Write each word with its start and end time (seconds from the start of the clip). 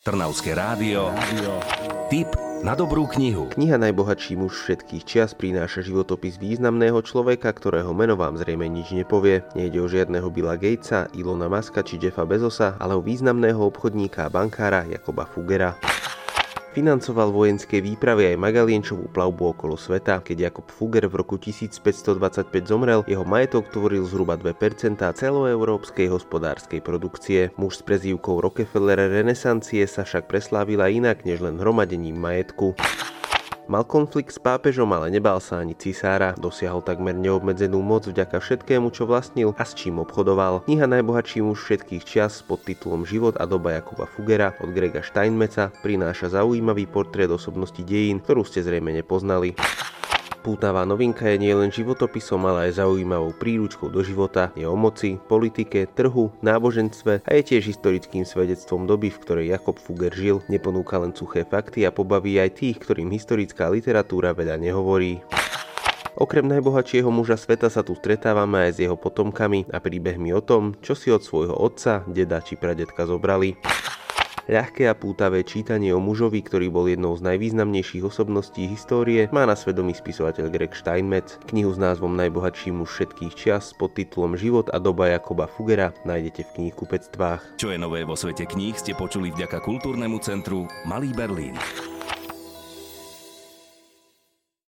Trnavské 0.00 0.56
rádio. 0.56 1.12
Tip 2.08 2.32
na 2.64 2.72
dobrú 2.72 3.04
knihu. 3.04 3.52
Kniha 3.52 3.76
Najbohatší 3.76 4.32
muž 4.32 4.56
všetkých 4.64 5.04
čias 5.04 5.36
prináša 5.36 5.84
životopis 5.84 6.40
významného 6.40 7.04
človeka, 7.04 7.52
ktorého 7.52 7.92
meno 7.92 8.16
vám 8.16 8.40
zrejme 8.40 8.64
nič 8.64 8.96
nepovie. 8.96 9.44
Nejde 9.52 9.76
o 9.76 9.92
žiadneho 9.92 10.24
Billa 10.32 10.56
Gatesa, 10.56 11.04
Ilona 11.12 11.52
Maska 11.52 11.84
či 11.84 12.00
Jeffa 12.00 12.24
Bezosa, 12.24 12.80
ale 12.80 12.96
o 12.96 13.04
významného 13.04 13.60
obchodníka 13.60 14.24
a 14.24 14.32
bankára 14.32 14.88
Jakoba 14.88 15.28
Fugera. 15.28 15.76
Financoval 16.70 17.34
vojenské 17.34 17.82
výpravy 17.82 18.30
aj 18.30 18.38
Magalienčovú 18.38 19.10
plavbu 19.10 19.58
okolo 19.58 19.74
sveta. 19.74 20.22
Keď 20.22 20.54
Jakob 20.54 20.70
Fugger 20.70 21.10
v 21.10 21.18
roku 21.18 21.34
1525 21.34 22.46
zomrel, 22.62 23.02
jeho 23.10 23.26
majetok 23.26 23.74
tvoril 23.74 24.06
zhruba 24.06 24.38
2% 24.38 25.02
celoeurópskej 25.02 26.06
hospodárskej 26.06 26.78
produkcie. 26.78 27.50
Muž 27.58 27.78
s 27.78 27.82
prezývkou 27.82 28.38
Rockefeller 28.38 29.02
renesancie 29.10 29.82
sa 29.90 30.06
však 30.06 30.30
preslávila 30.30 30.86
inak 30.86 31.26
než 31.26 31.42
len 31.42 31.58
hromadením 31.58 32.14
majetku. 32.14 32.78
Mal 33.70 33.86
konflikt 33.86 34.34
s 34.34 34.42
pápežom, 34.42 34.90
ale 34.90 35.14
nebal 35.14 35.38
sa 35.38 35.62
ani 35.62 35.78
cisára. 35.78 36.34
Dosiahol 36.34 36.82
takmer 36.82 37.14
neobmedzenú 37.14 37.78
moc 37.78 38.02
vďaka 38.02 38.42
všetkému, 38.42 38.90
čo 38.90 39.06
vlastnil 39.06 39.54
a 39.54 39.62
s 39.62 39.78
čím 39.78 40.02
obchodoval. 40.02 40.66
Kniha 40.66 40.90
Najbohatší 40.90 41.38
muž 41.46 41.70
všetkých 41.70 42.02
čas 42.02 42.42
pod 42.42 42.66
titulom 42.66 43.06
Život 43.06 43.38
a 43.38 43.46
doba 43.46 43.78
Jakuba 43.78 44.10
Fugera 44.10 44.58
od 44.58 44.74
Grega 44.74 45.06
Steinmeca 45.06 45.70
prináša 45.86 46.34
zaujímavý 46.34 46.90
portrét 46.90 47.30
osobnosti 47.30 47.78
dejín, 47.86 48.18
ktorú 48.18 48.42
ste 48.42 48.58
zrejme 48.66 48.90
nepoznali. 48.90 49.54
Pútavá 50.40 50.88
novinka 50.88 51.28
je 51.28 51.36
nielen 51.36 51.68
životopisom, 51.68 52.40
ale 52.48 52.72
aj 52.72 52.80
zaujímavou 52.80 53.36
príručkou 53.36 53.92
do 53.92 54.00
života. 54.00 54.48
Je 54.56 54.64
o 54.64 54.72
moci, 54.72 55.20
politike, 55.20 55.84
trhu, 55.92 56.32
náboženstve 56.40 57.28
a 57.28 57.30
je 57.36 57.42
tiež 57.44 57.76
historickým 57.76 58.24
svedectvom 58.24 58.88
doby, 58.88 59.12
v 59.12 59.20
ktorej 59.20 59.52
Jakob 59.52 59.76
Fugger 59.76 60.16
žil. 60.16 60.40
Neponúka 60.48 60.96
len 60.96 61.12
suché 61.12 61.44
fakty 61.44 61.84
a 61.84 61.92
pobaví 61.92 62.40
aj 62.40 62.56
tých, 62.56 62.80
ktorým 62.80 63.12
historická 63.12 63.68
literatúra 63.68 64.32
veľa 64.32 64.56
nehovorí. 64.56 65.20
Okrem 66.16 66.48
najbohatšieho 66.48 67.12
muža 67.12 67.36
sveta 67.36 67.68
sa 67.68 67.84
tu 67.84 67.92
stretávame 67.92 68.64
aj 68.64 68.70
s 68.76 68.78
jeho 68.80 68.96
potomkami 68.96 69.68
a 69.68 69.76
príbehmi 69.76 70.32
o 70.32 70.40
tom, 70.40 70.72
čo 70.80 70.96
si 70.96 71.12
od 71.12 71.20
svojho 71.20 71.52
otca, 71.52 72.00
deda 72.08 72.40
či 72.40 72.56
pradetka 72.56 73.04
zobrali. 73.04 73.60
Ľahké 74.50 74.90
a 74.90 74.98
pútavé 74.98 75.46
čítanie 75.46 75.94
o 75.94 76.02
mužovi, 76.02 76.42
ktorý 76.42 76.74
bol 76.74 76.90
jednou 76.90 77.14
z 77.14 77.22
najvýznamnejších 77.22 78.02
osobností 78.02 78.66
histórie, 78.66 79.30
má 79.30 79.46
na 79.46 79.54
svedomí 79.54 79.94
spisovateľ 79.94 80.50
Greg 80.50 80.74
Steinmetz. 80.74 81.38
Knihu 81.54 81.70
s 81.70 81.78
názvom 81.78 82.18
Najbohatší 82.18 82.74
muž 82.74 82.98
všetkých 82.98 83.32
čias 83.38 83.70
pod 83.78 83.94
titulom 83.94 84.34
Život 84.34 84.74
a 84.74 84.82
doba 84.82 85.06
Jakoba 85.14 85.46
Fugera 85.46 85.94
nájdete 86.02 86.50
v 86.50 86.54
knihkupectvách. 86.66 87.62
Čo 87.62 87.70
je 87.70 87.78
nové 87.78 88.02
vo 88.02 88.18
svete 88.18 88.42
kníh 88.42 88.74
ste 88.74 88.90
počuli 88.98 89.30
vďaka 89.30 89.62
kultúrnemu 89.62 90.18
centru 90.18 90.66
Malý 90.82 91.14
Berlín. 91.14 91.54